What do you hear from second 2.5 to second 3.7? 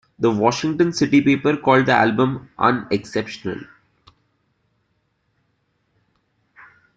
"unexceptional".